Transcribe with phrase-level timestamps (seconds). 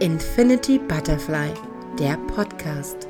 [0.00, 1.54] Infinity Butterfly,
[2.00, 3.06] der Podcast.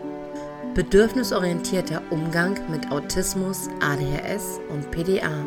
[0.74, 5.46] Bedürfnisorientierter Umgang mit Autismus, ADHS und PDA.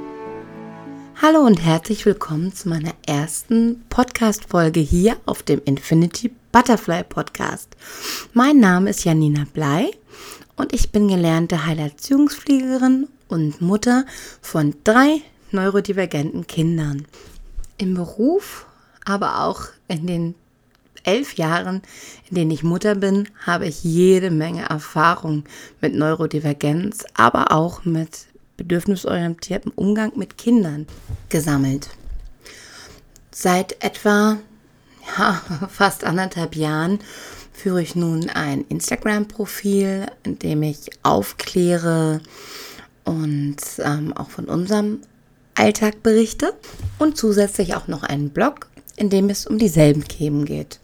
[1.22, 7.70] Hallo und herzlich willkommen zu meiner ersten Podcast-Folge hier auf dem Infinity Butterfly Podcast.
[8.34, 9.92] Mein Name ist Janina Blei
[10.56, 14.08] und ich bin gelernte Heilerziehungsfliegerin und Mutter
[14.42, 17.06] von drei neurodivergenten Kindern.
[17.78, 18.66] Im Beruf,
[19.06, 20.36] aber auch in den
[21.04, 21.82] elf Jahren,
[22.30, 25.44] in denen ich Mutter bin, habe ich jede Menge Erfahrung
[25.82, 30.88] mit Neurodivergenz, aber auch mit bedürfnisorientiertem Umgang mit Kindern
[31.30, 31.90] gesammelt.
[33.32, 34.38] Seit etwa
[35.18, 37.00] ja, fast anderthalb Jahren
[37.54, 42.22] führe ich nun ein Instagram-Profil, in dem ich aufkläre
[43.04, 45.00] und ähm, auch von unserem
[45.56, 46.54] Alltag berichte
[47.00, 50.80] und zusätzlich auch noch einen Blog, in dem es um dieselben Themen geht.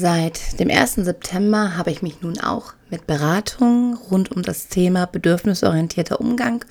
[0.00, 0.94] Seit dem 1.
[0.94, 6.64] September habe ich mich nun auch mit Beratungen rund um das Thema bedürfnisorientierter Umgang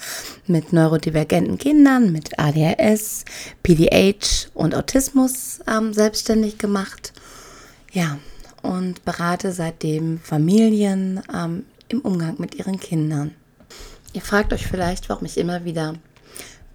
[0.47, 3.25] mit neurodivergenten Kindern, mit ADHS,
[3.61, 7.13] PDH und Autismus ähm, selbstständig gemacht.
[7.91, 8.17] Ja,
[8.63, 13.35] und berate seitdem Familien ähm, im Umgang mit ihren Kindern.
[14.11, 15.93] Ihr fragt euch vielleicht, warum ich immer wieder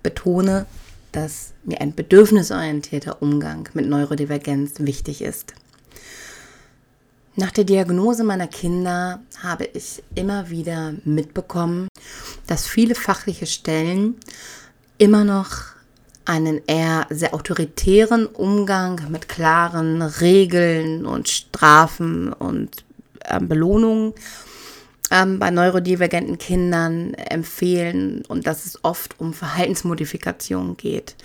[0.04, 0.66] betone,
[1.10, 5.54] dass mir ein bedürfnisorientierter Umgang mit Neurodivergenz wichtig ist.
[7.36, 11.88] Nach der Diagnose meiner Kinder habe ich immer wieder mitbekommen,
[12.46, 14.14] dass viele fachliche Stellen
[14.98, 15.74] immer noch
[16.24, 22.84] einen eher sehr autoritären Umgang mit klaren Regeln und Strafen und
[23.24, 24.14] äh, Belohnungen
[25.10, 31.16] ähm, bei neurodivergenten Kindern empfehlen und dass es oft um Verhaltensmodifikation geht.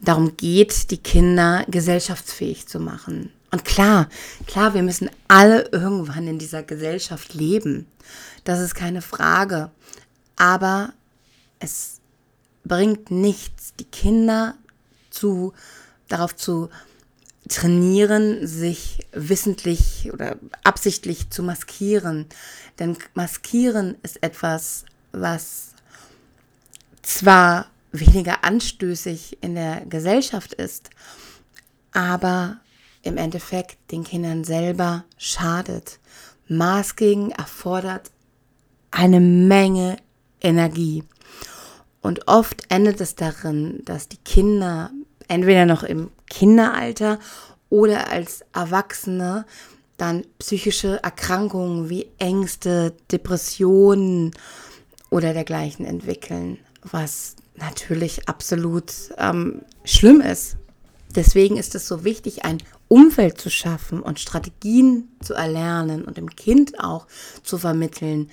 [0.00, 3.32] Darum geht, die Kinder gesellschaftsfähig zu machen.
[3.50, 4.08] Und klar,
[4.46, 7.86] klar, wir müssen alle irgendwann in dieser Gesellschaft leben.
[8.44, 9.70] Das ist keine Frage.
[10.36, 10.92] Aber
[11.58, 12.00] es
[12.64, 14.54] bringt nichts, die Kinder
[15.10, 15.52] zu,
[16.08, 16.70] darauf zu
[17.48, 22.26] trainieren, sich wissentlich oder absichtlich zu maskieren.
[22.78, 25.70] Denn maskieren ist etwas, was
[27.02, 30.90] zwar weniger anstößig in der Gesellschaft ist,
[31.92, 32.60] aber
[33.02, 35.98] im Endeffekt den Kindern selber schadet.
[36.48, 38.10] Masking erfordert
[38.90, 39.96] eine Menge
[40.40, 41.04] Energie.
[42.00, 44.90] Und oft endet es darin, dass die Kinder
[45.28, 47.18] entweder noch im Kinderalter
[47.68, 49.44] oder als Erwachsene
[49.96, 54.32] dann psychische Erkrankungen wie Ängste, Depressionen
[55.10, 60.56] oder dergleichen entwickeln, was natürlich absolut ähm, schlimm ist.
[61.14, 66.30] Deswegen ist es so wichtig, ein Umfeld zu schaffen und Strategien zu erlernen und dem
[66.30, 67.06] Kind auch
[67.42, 68.30] zu vermitteln,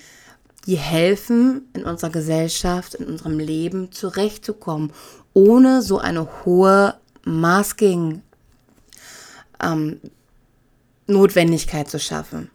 [0.66, 4.92] die helfen, in unserer Gesellschaft, in unserem Leben zurechtzukommen,
[5.32, 6.94] ohne so eine hohe
[7.24, 8.22] Masking
[9.62, 10.00] ähm,
[11.06, 12.50] Notwendigkeit zu schaffen.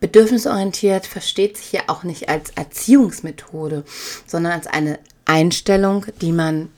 [0.00, 3.84] Bedürfnisorientiert versteht sich ja auch nicht als Erziehungsmethode,
[4.26, 6.68] sondern als eine Einstellung, die man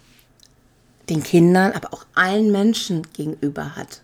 [1.09, 4.01] den Kindern, aber auch allen Menschen gegenüber hat.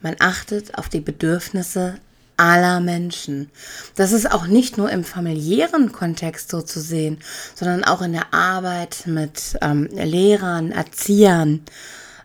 [0.00, 1.98] Man achtet auf die Bedürfnisse
[2.36, 3.50] aller Menschen.
[3.94, 7.18] Das ist auch nicht nur im familiären Kontext so zu sehen,
[7.54, 11.62] sondern auch in der Arbeit mit ähm, Lehrern, Erziehern,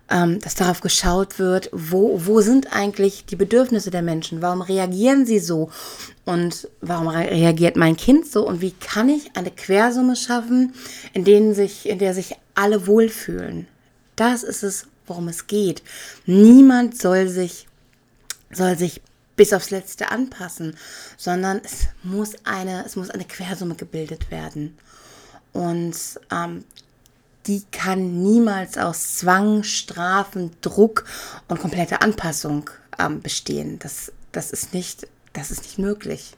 [0.10, 4.42] ähm, dass darauf geschaut wird, wo, wo sind eigentlich die Bedürfnisse der Menschen?
[4.42, 5.72] Warum reagieren sie so?
[6.26, 8.46] Und warum reagiert mein Kind so?
[8.46, 10.74] Und wie kann ich eine Quersumme schaffen,
[11.14, 13.68] in, denen sich, in der sich alle wohlfühlen?
[14.16, 15.82] Das ist es, worum es geht.
[16.26, 17.68] Niemand soll sich,
[18.52, 19.02] soll sich
[19.36, 20.78] bis aufs Letzte anpassen,
[21.18, 24.78] sondern es muss eine, es muss eine Quersumme gebildet werden.
[25.54, 25.96] Und
[26.32, 26.64] ähm,
[27.48, 31.06] die kann niemals aus Zwang, Strafen, Druck
[31.48, 32.70] und kompletter Anpassung
[33.00, 33.80] ähm, bestehen.
[33.80, 36.36] Das, das, ist nicht, das ist nicht möglich.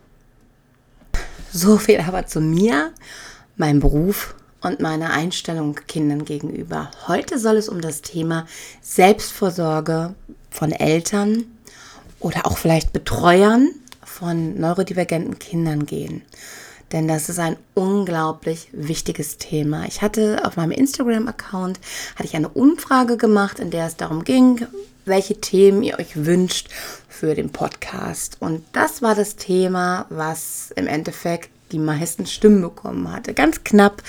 [1.51, 2.94] So viel aber zu mir,
[3.57, 6.89] meinem Beruf und meiner Einstellung Kindern gegenüber.
[7.07, 8.48] Heute soll es um das Thema
[8.81, 10.15] Selbstvorsorge
[10.50, 11.45] von Eltern
[12.19, 13.69] oder auch vielleicht Betreuern
[14.04, 16.24] von neurodivergenten Kindern gehen
[16.94, 19.86] denn das ist ein unglaublich wichtiges Thema.
[19.88, 21.80] Ich hatte auf meinem Instagram-Account
[22.36, 24.68] eine Umfrage gemacht, in der es darum ging,
[25.04, 26.69] welche Themen ihr euch wünscht
[27.10, 28.38] für den Podcast.
[28.39, 33.34] Und das war das Thema, was im Endeffekt die meisten Stimmen bekommen hatte.
[33.34, 34.02] Ganz knapp,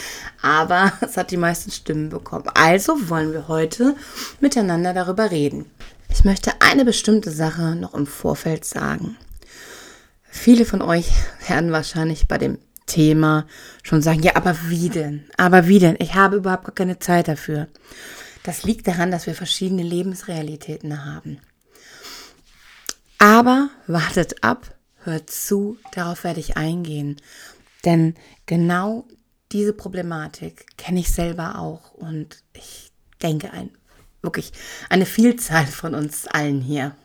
[0.42, 2.44] aber es hat die meisten Stimmen bekommen.
[2.54, 3.96] Also wollen wir heute
[4.40, 5.66] miteinander darüber reden.
[6.10, 9.16] Ich möchte eine bestimmte Sache noch im Vorfeld sagen.
[10.22, 11.10] Viele von euch
[11.48, 13.46] werden wahrscheinlich bei dem Thema
[13.82, 15.24] schon sagen, ja, aber wie denn?
[15.36, 15.96] Aber wie denn?
[15.98, 17.68] Ich habe überhaupt gar keine Zeit dafür.
[18.42, 21.38] Das liegt daran, dass wir verschiedene Lebensrealitäten haben.
[23.18, 24.73] Aber wartet ab,
[25.04, 27.20] hört zu, darauf werde ich eingehen.
[27.84, 28.14] Denn
[28.46, 29.06] genau
[29.52, 32.90] diese Problematik kenne ich selber auch und ich
[33.22, 33.70] denke ein,
[34.22, 34.52] wirklich
[34.88, 36.96] eine Vielzahl von uns allen hier.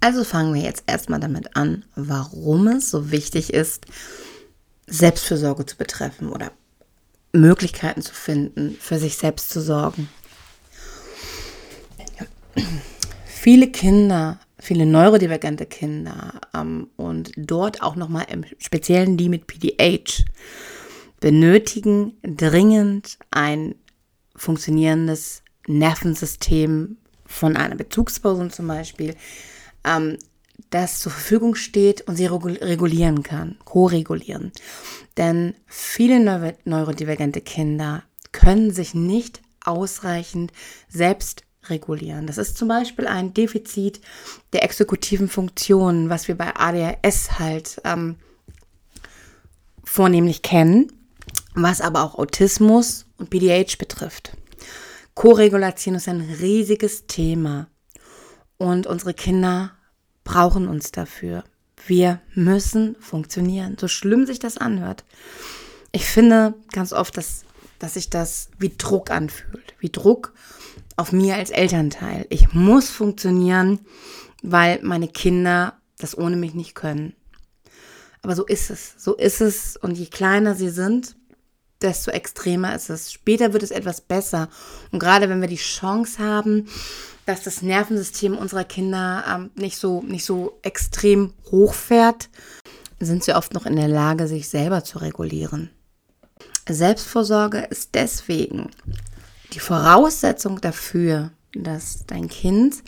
[0.00, 3.86] Also fangen wir jetzt erstmal damit an, warum es so wichtig ist,
[4.86, 6.52] Selbstfürsorge zu betreffen oder
[7.32, 10.08] Möglichkeiten zu finden, für sich selbst zu sorgen.
[13.24, 20.24] Viele Kinder, viele neurodivergente Kinder ähm, und dort auch nochmal im Speziellen die mit PDH
[21.20, 23.74] benötigen dringend ein
[24.36, 26.96] funktionierendes Nervensystem
[27.26, 29.14] von einer Bezugsperson zum Beispiel,
[29.84, 30.18] ähm,
[30.70, 34.52] das zur Verfügung steht und sie regulieren kann, co-regulieren.
[35.16, 36.20] Denn viele
[36.64, 38.02] neurodivergente Kinder
[38.32, 40.52] können sich nicht ausreichend
[40.88, 42.26] selbst regulieren.
[42.26, 44.00] Das ist zum Beispiel ein Defizit
[44.52, 48.16] der exekutiven Funktionen, was wir bei ADHS halt ähm,
[49.84, 50.92] vornehmlich kennen,
[51.54, 54.36] was aber auch Autismus und BDH betrifft.
[55.14, 57.68] Co-Regulation ist ein riesiges Thema
[58.58, 59.72] und unsere Kinder
[60.24, 61.44] brauchen uns dafür.
[61.86, 65.04] Wir müssen funktionieren, so schlimm sich das anhört.
[65.92, 67.44] Ich finde ganz oft, dass,
[67.78, 70.32] dass sich das wie Druck anfühlt, wie Druck
[70.96, 72.26] auf mir als Elternteil.
[72.30, 73.80] Ich muss funktionieren,
[74.42, 77.14] weil meine Kinder das ohne mich nicht können.
[78.22, 79.76] Aber so ist es, so ist es.
[79.76, 81.16] Und je kleiner sie sind,
[81.82, 83.12] desto extremer ist es.
[83.12, 84.48] Später wird es etwas besser.
[84.90, 86.68] Und gerade wenn wir die Chance haben,
[87.26, 92.28] dass das Nervensystem unserer Kinder ähm, nicht, so, nicht so extrem hochfährt,
[93.00, 95.70] sind sie oft noch in der Lage, sich selber zu regulieren.
[96.68, 98.70] Selbstvorsorge ist deswegen
[99.54, 102.82] die Voraussetzung dafür, dass dein Kind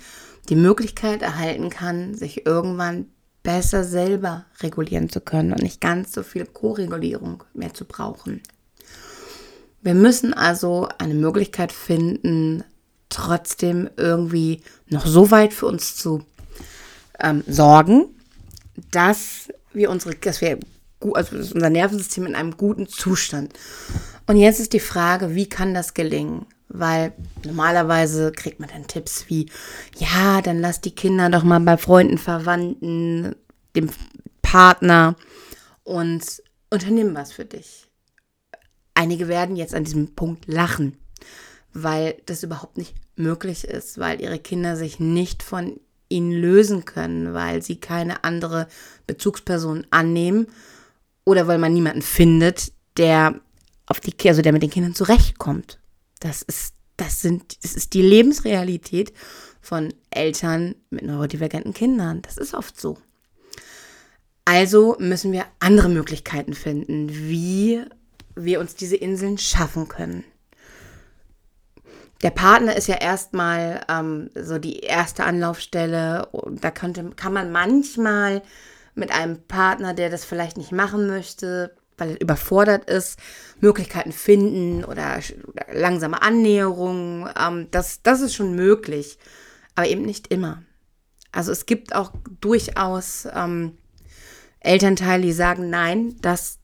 [0.48, 3.06] die Möglichkeit erhalten kann, sich irgendwann
[3.42, 8.42] besser selber regulieren zu können und nicht ganz so viel Co-Regulierung mehr zu brauchen.
[9.82, 12.64] Wir müssen also eine Möglichkeit finden,
[13.08, 16.24] trotzdem irgendwie noch so weit für uns zu
[17.20, 18.06] ähm, sorgen,
[18.90, 20.58] dass wir unsere, dass wir
[21.14, 23.52] also unser Nervensystem in einem guten Zustand.
[24.26, 26.46] Und jetzt ist die Frage, wie kann das gelingen?
[26.68, 27.12] Weil
[27.44, 29.50] normalerweise kriegt man dann Tipps wie,
[29.98, 33.36] ja, dann lass die Kinder doch mal bei Freunden, Verwandten,
[33.76, 33.90] dem
[34.42, 35.16] Partner
[35.84, 37.88] und unternimm was für dich.
[38.94, 40.98] Einige werden jetzt an diesem Punkt lachen
[41.82, 45.78] weil das überhaupt nicht möglich ist, weil ihre Kinder sich nicht von
[46.08, 48.66] ihnen lösen können, weil sie keine andere
[49.06, 50.46] Bezugsperson annehmen
[51.24, 53.40] oder weil man niemanden findet, der
[53.86, 55.78] auf die, also der mit den Kindern zurechtkommt.
[56.20, 59.12] Das ist, das sind, das ist die Lebensrealität
[59.60, 62.22] von Eltern mit neurodivergenten Kindern.
[62.22, 62.98] Das ist oft so.
[64.44, 67.82] Also müssen wir andere Möglichkeiten finden, wie
[68.34, 70.24] wir uns diese Inseln schaffen können
[72.22, 76.26] der Partner ist ja erstmal ähm, so die erste Anlaufstelle.
[76.32, 78.42] Und da könnte, kann man manchmal
[78.94, 83.18] mit einem Partner, der das vielleicht nicht machen möchte, weil er überfordert ist,
[83.60, 87.28] Möglichkeiten finden oder, oder langsame Annäherungen.
[87.40, 89.18] Ähm, das, das ist schon möglich,
[89.74, 90.62] aber eben nicht immer.
[91.32, 93.76] Also es gibt auch durchaus ähm,
[94.60, 96.58] Elternteile, die sagen, nein, das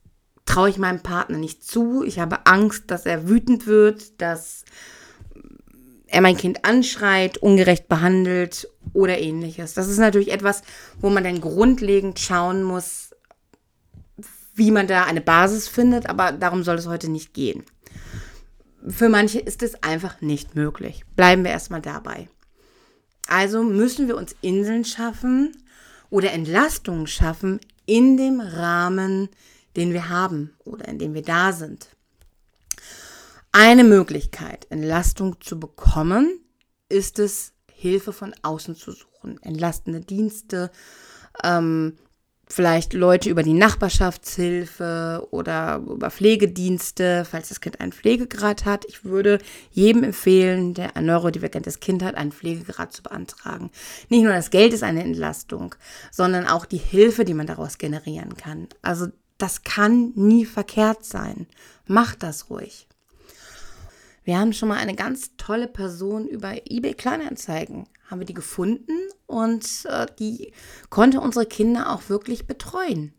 [0.45, 2.03] traue ich meinem Partner nicht zu.
[2.03, 4.65] Ich habe Angst, dass er wütend wird, dass
[6.07, 9.73] er mein Kind anschreit, ungerecht behandelt oder ähnliches.
[9.73, 10.61] Das ist natürlich etwas,
[10.99, 13.12] wo man dann grundlegend schauen muss,
[14.53, 17.63] wie man da eine Basis findet, aber darum soll es heute nicht gehen.
[18.87, 21.03] Für manche ist es einfach nicht möglich.
[21.15, 22.27] Bleiben wir erstmal dabei.
[23.27, 25.55] Also müssen wir uns Inseln schaffen
[26.09, 29.29] oder Entlastungen schaffen in dem Rahmen,
[29.75, 31.87] den wir haben oder in dem wir da sind.
[33.51, 36.39] Eine Möglichkeit, Entlastung zu bekommen,
[36.89, 39.41] ist es, Hilfe von außen zu suchen.
[39.41, 40.71] Entlastende Dienste,
[41.43, 41.97] ähm,
[42.53, 48.85] vielleicht Leute über die Nachbarschaftshilfe oder über Pflegedienste, falls das Kind einen Pflegegrad hat.
[48.85, 49.39] Ich würde
[49.71, 53.71] jedem empfehlen, der ein neurodivergentes Kind hat, einen Pflegegrad zu beantragen.
[54.09, 55.73] Nicht nur das Geld ist eine Entlastung,
[56.11, 58.67] sondern auch die Hilfe, die man daraus generieren kann.
[58.83, 59.07] Also
[59.39, 61.47] das kann nie verkehrt sein.
[61.87, 62.87] Macht das ruhig.
[64.23, 68.95] Wir haben schon mal eine ganz tolle Person über eBay Kleinanzeigen haben wir die gefunden
[69.25, 70.53] und äh, die
[70.91, 73.11] konnte unsere Kinder auch wirklich betreuen.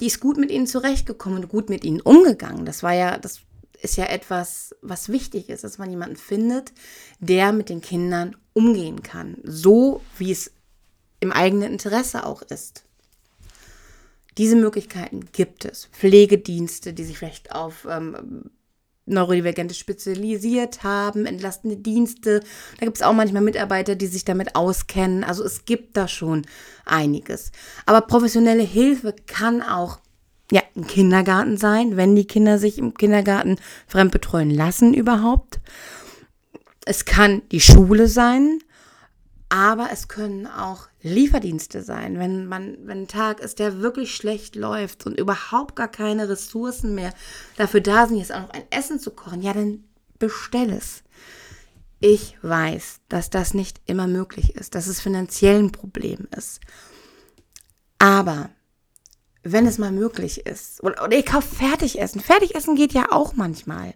[0.00, 2.64] Die ist gut mit ihnen zurechtgekommen und gut mit ihnen umgegangen.
[2.64, 3.40] Das war ja, das
[3.82, 6.72] ist ja etwas, was wichtig ist, dass man jemanden findet,
[7.18, 9.36] der mit den Kindern umgehen kann.
[9.44, 10.52] So wie es
[11.20, 12.84] im eigenen Interesse auch ist.
[14.38, 15.86] Diese Möglichkeiten gibt es.
[15.92, 18.50] Pflegedienste, die sich vielleicht auf ähm,
[19.06, 22.40] Neurodivergente spezialisiert haben, entlastende Dienste.
[22.78, 25.24] Da gibt es auch manchmal Mitarbeiter, die sich damit auskennen.
[25.24, 26.42] Also es gibt da schon
[26.84, 27.52] einiges.
[27.86, 30.00] Aber professionelle Hilfe kann auch
[30.50, 35.60] ja, ein Kindergarten sein, wenn die Kinder sich im Kindergarten fremdbetreuen lassen überhaupt.
[36.84, 38.60] Es kann die Schule sein,
[39.48, 44.56] aber es können auch Lieferdienste sein, wenn man, wenn ein Tag ist, der wirklich schlecht
[44.56, 47.12] läuft und überhaupt gar keine Ressourcen mehr
[47.56, 49.84] dafür da sind, jetzt auch noch ein Essen zu kochen, ja, dann
[50.18, 51.04] bestell es.
[52.00, 56.60] Ich weiß, dass das nicht immer möglich ist, dass es finanziell ein Problem ist.
[57.98, 58.50] Aber
[59.42, 62.20] wenn es mal möglich ist, oder, oder ihr kauft Fertigessen.
[62.20, 63.94] Fertigessen geht ja auch manchmal.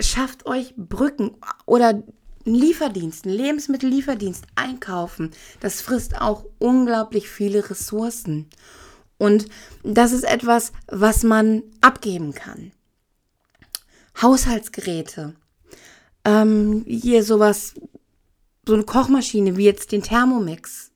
[0.00, 2.02] Schafft euch Brücken oder
[2.46, 5.30] einen Lieferdienst, einen Lebensmittellieferdienst einkaufen,
[5.60, 8.48] das frisst auch unglaublich viele Ressourcen.
[9.18, 9.46] Und
[9.84, 12.72] das ist etwas, was man abgeben kann.
[14.20, 15.34] Haushaltsgeräte.
[16.24, 17.74] Ähm, hier sowas,
[18.66, 20.90] so eine Kochmaschine wie jetzt den Thermomix,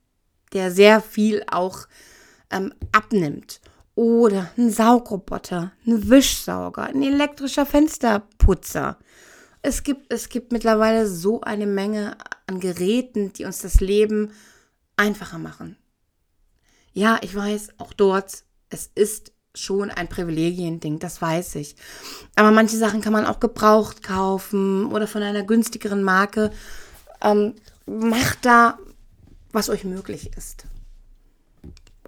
[0.53, 1.87] der sehr viel auch
[2.51, 3.61] ähm, abnimmt.
[3.95, 8.99] Oder ein Saugroboter, ein Wischsauger, ein elektrischer Fensterputzer
[9.67, 14.31] es gibt, es gibt mittlerweile so eine Menge an Geräten, die uns das Leben
[14.97, 15.77] einfacher machen.
[16.93, 21.75] Ja, ich weiß, auch dort, es ist schon ein Privilegiending, das weiß ich.
[22.37, 26.53] Aber manche Sachen kann man auch gebraucht kaufen oder von einer günstigeren Marke.
[27.21, 27.55] Ähm,
[27.87, 28.79] macht da,
[29.51, 30.65] was euch möglich ist.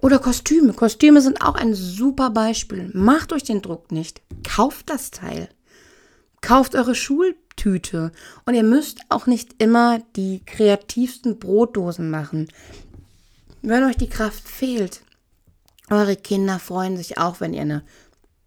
[0.01, 0.71] Oder Kostüme.
[0.71, 2.89] Kostüme sind auch ein super Beispiel.
[2.93, 4.21] Macht euch den Druck nicht.
[4.47, 5.49] Kauft das Teil.
[6.39, 8.13] Kauft eure Schul Tüte.
[8.45, 12.47] Und ihr müsst auch nicht immer die kreativsten Brotdosen machen.
[13.61, 15.01] Wenn euch die Kraft fehlt,
[15.89, 17.83] eure Kinder freuen sich auch, wenn ihr eine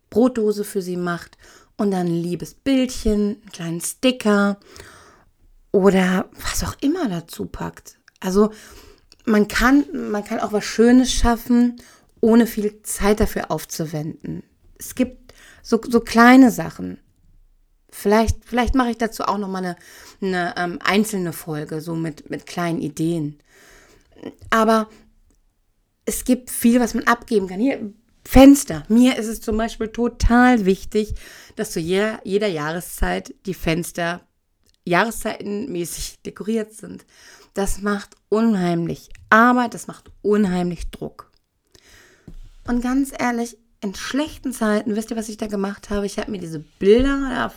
[0.08, 1.36] Brotdose für sie macht
[1.76, 4.58] und dann ein liebes Bildchen, einen kleinen Sticker
[5.72, 7.98] oder was auch immer dazu packt.
[8.20, 8.50] Also
[9.26, 11.76] man kann, man kann auch was Schönes schaffen,
[12.22, 14.42] ohne viel Zeit dafür aufzuwenden.
[14.78, 16.98] Es gibt so, so kleine Sachen.
[17.94, 19.76] Vielleicht, vielleicht mache ich dazu auch noch mal eine,
[20.22, 23.38] eine ähm, einzelne Folge, so mit, mit kleinen Ideen.
[24.50, 24.88] Aber
[26.06, 27.60] es gibt viel, was man abgeben kann.
[27.60, 27.92] Hier,
[28.24, 28.84] Fenster.
[28.88, 31.14] Mir ist es zum Beispiel total wichtig,
[31.56, 34.22] dass zu jeder, jeder Jahreszeit die Fenster
[34.84, 37.04] jahreszeitenmäßig dekoriert sind.
[37.54, 41.30] Das macht unheimlich Arbeit, das macht unheimlich Druck.
[42.66, 46.06] Und ganz ehrlich, in schlechten Zeiten, wisst ihr, was ich da gemacht habe?
[46.06, 47.52] Ich habe mir diese Bilder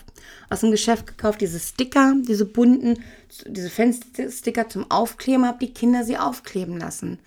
[0.49, 2.99] aus dem Geschäft gekauft, diese Sticker, diese bunten,
[3.45, 7.19] diese Fenstersticker zum Aufkleben, habe die Kinder sie aufkleben lassen.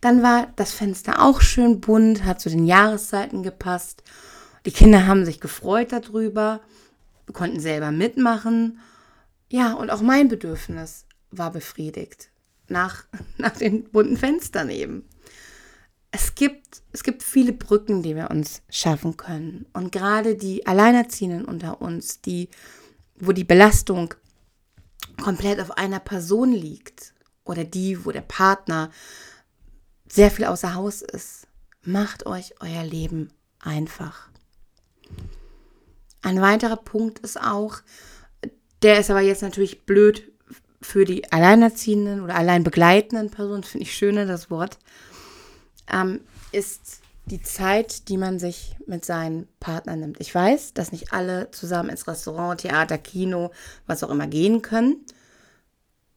[0.00, 4.02] Dann war das Fenster auch schön bunt, hat zu den Jahreszeiten gepasst.
[4.66, 6.60] Die Kinder haben sich gefreut darüber,
[7.32, 8.80] konnten selber mitmachen.
[9.50, 12.30] Ja, und auch mein Bedürfnis war befriedigt.
[12.66, 13.04] Nach,
[13.38, 15.04] nach den bunten Fenstern eben
[16.12, 19.66] es gibt, es gibt viele Brücken, die wir uns schaffen können.
[19.72, 22.50] Und gerade die Alleinerziehenden unter uns, die,
[23.16, 24.14] wo die Belastung
[25.22, 27.14] komplett auf einer Person liegt
[27.44, 28.90] oder die, wo der Partner
[30.06, 31.48] sehr viel außer Haus ist,
[31.82, 34.28] macht euch euer Leben einfach.
[36.20, 37.80] Ein weiterer Punkt ist auch,
[38.82, 40.30] der ist aber jetzt natürlich blöd
[40.82, 44.78] für die Alleinerziehenden oder Alleinbegleitenden Personen, finde ich schöner das Wort
[45.90, 46.20] ähm,
[46.52, 50.20] ist die Zeit, die man sich mit seinen Partnern nimmt.
[50.20, 53.50] Ich weiß, dass nicht alle zusammen ins Restaurant, Theater, Kino,
[53.86, 54.96] was auch immer gehen können.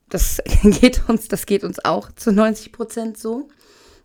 [0.10, 3.48] Das geht uns, das geht uns auch zu 90 Prozent so.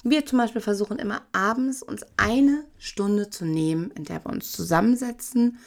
[0.02, 4.52] Wir zum Beispiel versuchen immer abends uns eine Stunde zu nehmen, in der wir uns
[4.52, 5.58] zusammensetzen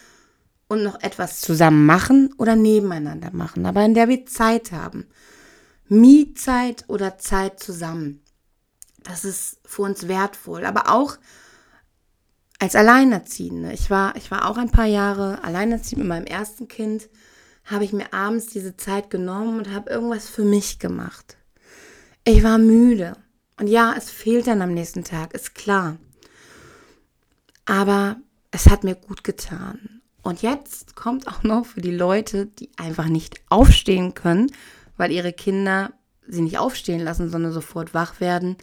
[0.68, 5.06] und noch etwas zusammen machen oder nebeneinander machen, aber in der wir Zeit haben.
[5.88, 8.23] Mietzeit oder Zeit zusammen.
[9.03, 10.65] Das ist für uns wertvoll.
[10.65, 11.17] Aber auch
[12.60, 13.74] als Alleinerziehende.
[13.74, 17.10] Ich war, ich war auch ein paar Jahre alleinerziehend mit meinem ersten Kind.
[17.65, 21.38] Habe ich mir abends diese Zeit genommen und habe irgendwas für mich gemacht.
[22.24, 23.17] Ich war müde.
[23.60, 25.98] Und ja, es fehlt dann am nächsten Tag, ist klar.
[27.65, 28.17] Aber
[28.51, 30.01] es hat mir gut getan.
[30.22, 34.51] Und jetzt kommt auch noch für die Leute, die einfach nicht aufstehen können,
[34.95, 35.91] weil ihre Kinder
[36.27, 38.55] sie nicht aufstehen lassen, sondern sofort wach werden.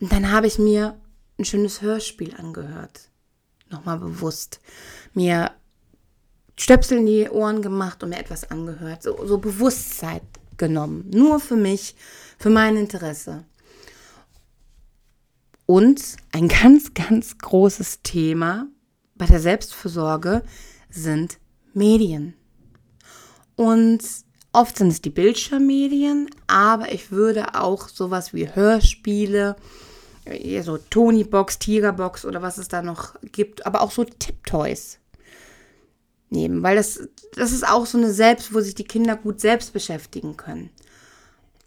[0.00, 1.00] Und dann habe ich mir
[1.38, 3.10] ein schönes Hörspiel angehört.
[3.70, 4.60] Nochmal bewusst.
[5.14, 5.50] Mir
[6.58, 9.02] Stöpsel in die Ohren gemacht und mir etwas angehört.
[9.02, 10.20] So, so Bewusstsein
[10.56, 11.10] genommen.
[11.12, 11.94] Nur für mich,
[12.38, 13.44] für mein Interesse.
[15.66, 18.68] Und ein ganz, ganz großes Thema
[19.14, 20.42] bei der Selbstversorge
[20.90, 21.38] sind
[21.74, 22.34] Medien.
[23.56, 24.00] Und
[24.52, 29.56] oft sind es die Bildschirmmedien, aber ich würde auch sowas wie Hörspiele,
[30.62, 34.98] so Tonybox, Tigerbox oder was es da noch gibt, aber auch so Tipptoys
[36.30, 39.72] nehmen, weil das, das ist auch so eine Selbst, wo sich die Kinder gut selbst
[39.72, 40.70] beschäftigen können.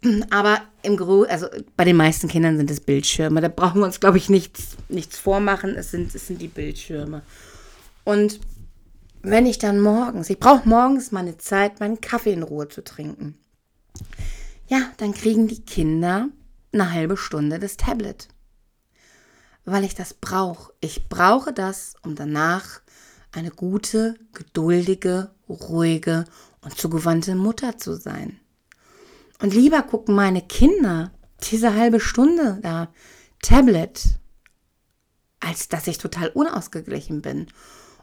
[0.30, 3.40] Aber im Gro also bei den meisten Kindern sind es Bildschirme.
[3.40, 5.76] Da brauchen wir uns, glaube ich, nichts, nichts vormachen.
[5.76, 7.22] Es sind, es sind die Bildschirme.
[8.04, 8.40] Und
[9.22, 13.36] wenn ich dann morgens, ich brauche morgens meine Zeit, meinen Kaffee in Ruhe zu trinken.
[14.68, 16.28] Ja, dann kriegen die Kinder
[16.72, 18.28] eine halbe Stunde das Tablet.
[19.64, 20.72] Weil ich das brauche.
[20.80, 22.80] Ich brauche das, um danach
[23.32, 26.24] eine gute, geduldige, ruhige
[26.62, 28.40] und zugewandte Mutter zu sein.
[29.40, 31.12] Und lieber gucken meine Kinder
[31.50, 32.92] diese halbe Stunde da
[33.42, 34.18] Tablet,
[35.40, 37.46] als dass ich total unausgeglichen bin.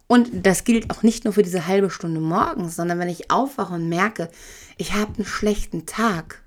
[0.08, 3.74] Und das gilt auch nicht nur für diese halbe Stunde morgens, sondern wenn ich aufwache
[3.74, 4.32] und merke,
[4.78, 6.42] ich habe einen schlechten Tag,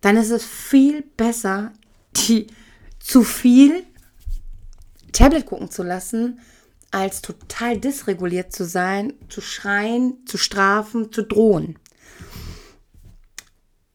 [0.00, 1.72] dann ist es viel besser,
[2.16, 2.48] die
[2.98, 3.84] zu viel
[5.12, 6.40] Tablet gucken zu lassen,
[6.90, 11.78] als total dysreguliert zu sein, zu schreien, zu strafen, zu drohen.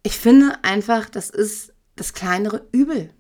[0.04, 3.12] Ich finde einfach, das ist das kleinere Übel.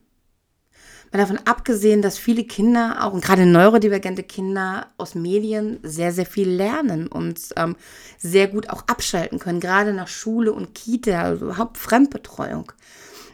[1.11, 6.25] Mal davon abgesehen, dass viele Kinder, auch und gerade neurodivergente Kinder aus Medien sehr, sehr
[6.25, 7.75] viel lernen und ähm,
[8.17, 12.71] sehr gut auch abschalten können, gerade nach Schule und Kita, also überhaupt Fremdbetreuung.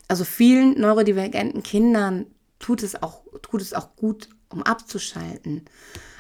[0.07, 2.25] Also vielen neurodivergenten Kindern
[2.57, 5.65] tut es auch, tut es auch gut, um abzuschalten.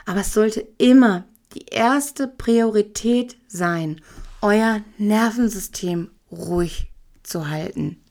[0.05, 4.01] Aber es sollte immer die erste Priorität sein,
[4.41, 6.91] euer Nervensystem ruhig
[7.23, 8.01] zu halten.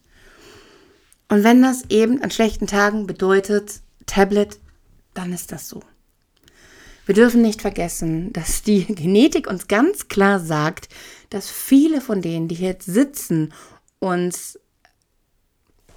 [1.28, 4.58] Und wenn das eben an schlechten Tagen bedeutet Tablet,
[5.14, 5.82] dann ist das so.
[7.06, 10.88] Wir dürfen nicht vergessen, dass die Genetik uns ganz klar sagt,
[11.30, 13.52] dass viele von denen, die jetzt sitzen
[13.98, 14.58] und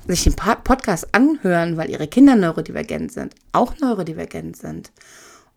[0.10, 4.91] sich den Podcast anhören, weil ihre Kinder neurodivergent sind, auch neurodivergent sind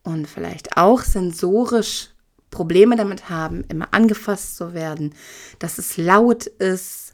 [0.03, 2.11] und vielleicht auch sensorisch
[2.51, 5.15] Probleme damit haben, immer angefasst zu werden,
[5.59, 7.13] dass es laut ist,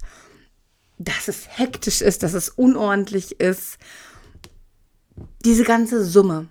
[0.99, 3.79] dass es hektisch ist, dass es unordentlich ist.
[5.45, 6.49] Diese ganze Summe.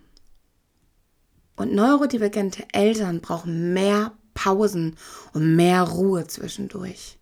[1.57, 4.95] Und neurodivergente Eltern brauchen mehr Pausen
[5.33, 7.16] und mehr Ruhe zwischendurch.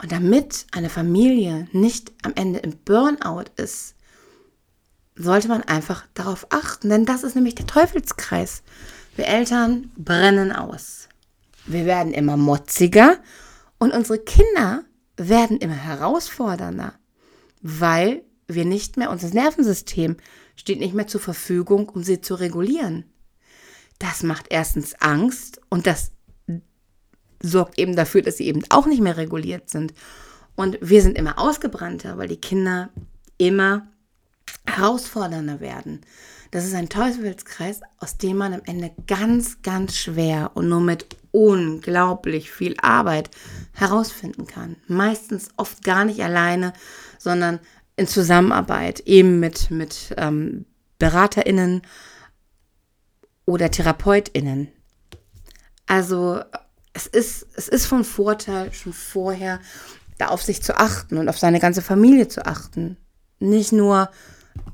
[0.00, 3.94] Und damit eine Familie nicht am Ende im Burnout ist,
[5.16, 8.62] sollte man einfach darauf achten, denn das ist nämlich der Teufelskreis.
[9.16, 11.08] Wir Eltern brennen aus.
[11.66, 13.18] Wir werden immer motziger
[13.78, 14.84] und unsere Kinder
[15.16, 16.94] werden immer herausfordernder,
[17.60, 20.16] weil wir nicht mehr, unser Nervensystem
[20.54, 23.04] steht nicht mehr zur Verfügung, um sie zu regulieren.
[23.98, 26.12] Das macht erstens Angst und das
[27.42, 29.94] sorgt eben dafür, dass sie eben auch nicht mehr reguliert sind.
[30.56, 32.90] Und wir sind immer ausgebrannter, weil die Kinder
[33.36, 33.86] immer
[34.66, 36.00] herausfordernder werden.
[36.50, 41.06] Das ist ein Teufelskreis, aus dem man am Ende ganz, ganz schwer und nur mit
[41.30, 43.30] unglaublich viel Arbeit
[43.72, 44.76] herausfinden kann.
[44.86, 46.72] Meistens oft gar nicht alleine,
[47.18, 47.60] sondern
[47.96, 50.64] in Zusammenarbeit eben mit, mit ähm,
[50.98, 51.82] BeraterInnen
[53.44, 54.68] oder TherapeutInnen.
[55.86, 56.40] Also
[56.98, 59.60] es ist, es ist von Vorteil, schon vorher
[60.18, 62.96] da auf sich zu achten und auf seine ganze Familie zu achten.
[63.38, 64.10] Nicht nur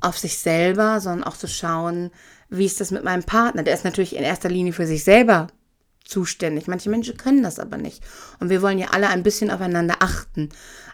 [0.00, 2.10] auf sich selber, sondern auch zu schauen,
[2.48, 3.62] wie ist das mit meinem Partner.
[3.62, 5.48] Der ist natürlich in erster Linie für sich selber
[6.04, 6.66] zuständig.
[6.66, 8.02] Manche Menschen können das aber nicht.
[8.40, 10.48] Und wir wollen ja alle ein bisschen aufeinander achten.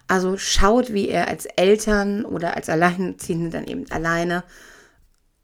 [0.09, 4.43] Also schaut, wie ihr als Eltern oder als Alleinerziehende dann eben alleine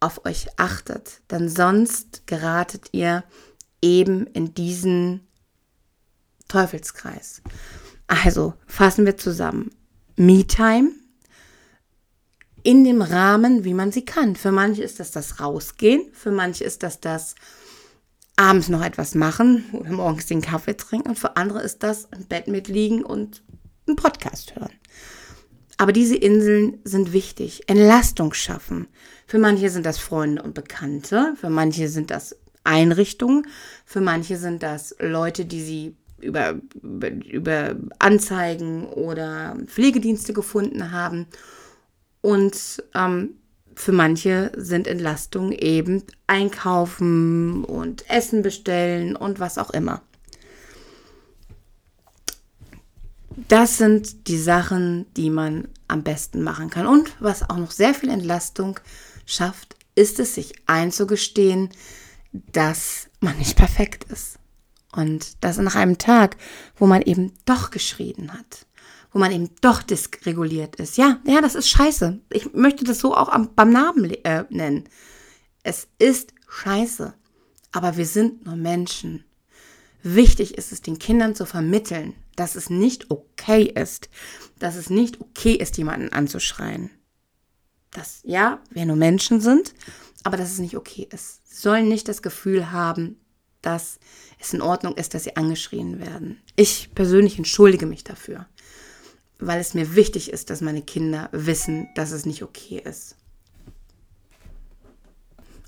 [0.01, 1.21] auf euch achtet.
[1.31, 3.23] Denn sonst geratet ihr
[3.81, 5.26] eben in diesen
[6.49, 7.43] Teufelskreis.
[8.07, 9.71] Also fassen wir zusammen.
[10.17, 10.91] Me-Time
[12.63, 14.35] in dem Rahmen, wie man sie kann.
[14.35, 17.37] Für manche ist das das Rausgehen, für manche ist das das
[18.37, 22.27] abends noch etwas machen oder morgens den Kaffee trinken und für andere ist das im
[22.27, 23.43] Bett mitliegen und
[23.87, 24.73] einen Podcast hören.
[25.79, 27.69] Aber diese Inseln sind wichtig.
[27.69, 28.89] Entlastung schaffen.
[29.27, 33.47] Für manche sind das Freunde und Bekannte, für manche sind das Einrichtungen,
[33.85, 41.27] für manche sind das Leute, die sie über, über, Anzeigen oder Pflegedienste gefunden haben.
[42.23, 43.35] Und ähm,
[43.75, 50.03] für manche sind Entlastungen eben einkaufen und Essen bestellen und was auch immer.
[53.49, 56.87] Das sind die Sachen, die man am besten machen kann.
[56.87, 58.81] Und was auch noch sehr viel Entlastung
[59.27, 61.69] schafft, ist es, sich einzugestehen,
[62.33, 64.39] dass man nicht perfekt ist.
[64.97, 66.37] Und dass nach einem Tag,
[66.77, 68.67] wo man eben doch geschrien hat,
[69.13, 70.97] wo man eben doch dysreguliert ist.
[70.97, 72.19] Ja, ja, das ist scheiße.
[72.33, 74.89] Ich möchte das so auch am, beim Namen äh, nennen.
[75.63, 77.13] Es ist scheiße.
[77.73, 79.25] Aber wir sind nur Menschen.
[80.03, 84.09] Wichtig ist es, den Kindern zu vermitteln, dass es nicht okay ist,
[84.59, 86.91] dass es nicht okay ist, jemanden anzuschreien.
[87.91, 89.75] Dass, ja, wir nur Menschen sind,
[90.25, 91.41] aber dass es nicht okay ist.
[91.45, 93.19] Sie sollen nicht das Gefühl haben,
[93.67, 93.99] dass
[94.39, 96.41] es in Ordnung ist, dass sie angeschrien werden.
[96.55, 98.47] Ich persönlich entschuldige mich dafür,
[99.39, 103.17] weil es mir wichtig ist, dass meine Kinder wissen, dass es nicht okay ist.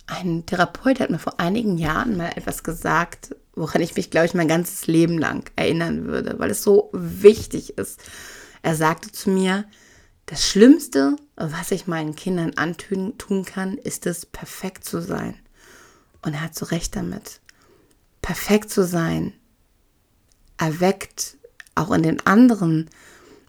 [0.06, 4.34] Ein Therapeut hat mir vor einigen Jahren mal etwas gesagt, woran ich mich, glaube ich,
[4.34, 8.00] mein ganzes Leben lang erinnern würde, weil es so wichtig ist.
[8.62, 9.66] Er sagte zu mir,
[10.26, 15.34] das Schlimmste, was ich meinen Kindern antun kann, ist es, perfekt zu sein.
[16.22, 17.40] Und er hat so recht damit.
[18.28, 19.32] Perfekt zu sein
[20.58, 21.38] erweckt
[21.74, 22.90] auch in den anderen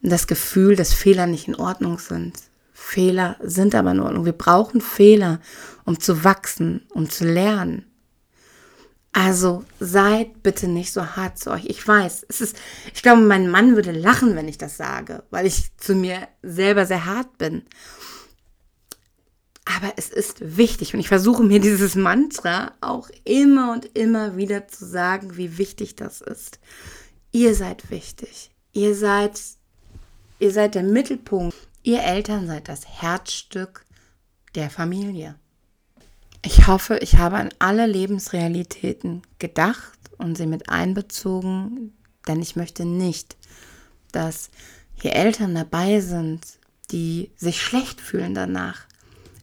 [0.02, 2.40] das Gefühl, dass Fehler nicht in Ordnung sind.
[2.72, 4.24] Fehler sind aber in Ordnung.
[4.24, 5.42] Wir brauchen Fehler,
[5.84, 7.88] um zu wachsen, um zu lernen.
[9.12, 11.66] Also seid bitte nicht so hart zu euch.
[11.66, 12.56] Ich weiß, es ist,
[12.94, 16.86] ich glaube, mein Mann würde lachen, wenn ich das sage, weil ich zu mir selber
[16.86, 17.64] sehr hart bin.
[19.78, 24.68] Aber es ist wichtig und ich versuche mir dieses Mantra auch immer und immer wieder
[24.68, 26.60] zu sagen, wie wichtig das ist.
[27.32, 28.50] Ihr seid wichtig.
[28.74, 29.40] Ihr seid,
[30.40, 31.56] ihr seid der Mittelpunkt.
[31.84, 33.86] Ihr Eltern seid das Herzstück
[34.56, 35.36] der Familie.
[36.44, 41.94] Ich hoffe, ich habe an alle Lebensrealitäten gedacht und sie mit einbezogen,
[42.28, 43.38] denn ich möchte nicht,
[44.12, 44.50] dass
[44.96, 46.42] hier Eltern dabei sind,
[46.92, 48.89] die sich schlecht fühlen danach,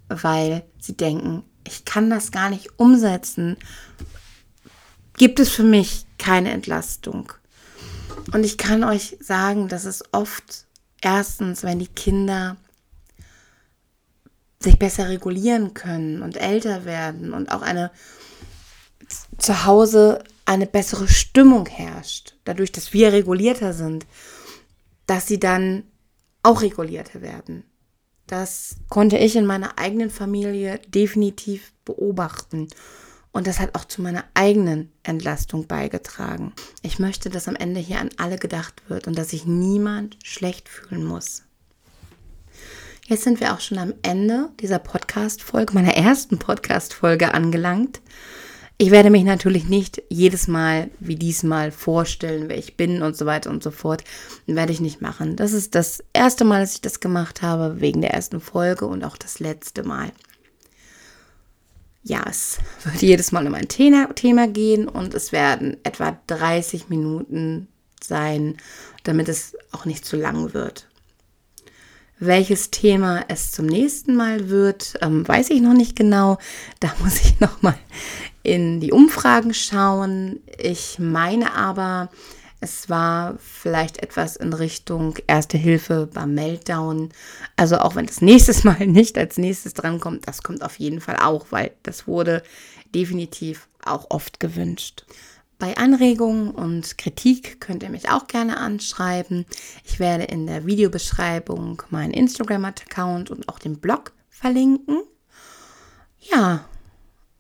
[0.09, 3.57] weil sie denken, ich kann das gar nicht umsetzen,
[5.17, 7.33] gibt es für mich keine Entlastung.
[8.33, 10.67] Und ich kann euch sagen, dass es oft
[11.01, 12.57] erstens, wenn die Kinder
[14.61, 17.91] sich besser regulieren können und älter werden und auch eine
[19.39, 24.07] zu Hause eine bessere Stimmung herrscht, dadurch, dass wir regulierter sind,
[25.07, 25.85] dass sie dann
[26.43, 27.65] auch regulierter werden.
[28.27, 32.69] Das konnte ich in meiner eigenen Familie definitiv beobachten.
[33.33, 36.55] Und das hat auch zu meiner eigenen Entlastung beigetragen.
[36.83, 40.69] Ich möchte, dass am Ende hier an alle gedacht wird und dass sich niemand schlecht
[40.69, 41.43] fühlen muss.
[43.07, 48.01] Jetzt sind wir auch schon am Ende dieser Podcast-Folge, meiner ersten Podcast-Folge angelangt.
[48.79, 53.25] Ich werde mich natürlich nicht jedes Mal wie diesmal vorstellen, wer ich bin und so
[53.25, 54.05] weiter und so fort.
[54.47, 55.35] Werde ich nicht machen.
[55.35, 59.03] Das ist das erste Mal, dass ich das gemacht habe, wegen der ersten Folge und
[59.03, 60.13] auch das letzte Mal.
[62.03, 67.69] Ja, es wird jedes Mal um ein Thema gehen und es werden etwa 30 Minuten
[68.03, 68.59] sein,
[69.05, 70.87] damit es auch nicht zu lang wird.
[72.19, 76.39] Welches Thema es zum nächsten Mal wird, ähm, weiß ich noch nicht genau.
[76.81, 77.79] Da muss ich noch mal
[78.43, 80.41] in die Umfragen schauen.
[80.59, 82.09] Ich meine aber,
[82.61, 87.11] es war vielleicht etwas in Richtung Erste Hilfe beim Meltdown.
[87.57, 91.17] Also auch wenn das nächstes Mal nicht als nächstes drankommt, das kommt auf jeden Fall
[91.17, 92.43] auch, weil das wurde
[92.95, 95.05] definitiv auch oft gewünscht.
[95.59, 99.47] Bei Anregungen und Kritik könnt ihr mich auch gerne anschreiben.
[99.85, 105.03] Ich werde in der Videobeschreibung meinen Instagram-Account und auch den Blog verlinken.
[106.21, 106.67] Ja,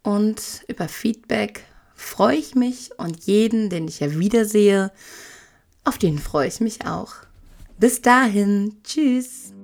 [0.02, 4.92] und über Feedback freue ich mich und jeden, den ich ja wiedersehe,
[5.84, 7.14] auf den freue ich mich auch.
[7.78, 9.55] Bis dahin, tschüss.